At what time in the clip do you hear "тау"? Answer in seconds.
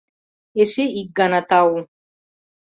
1.49-1.73